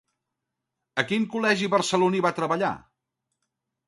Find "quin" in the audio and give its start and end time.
1.11-1.27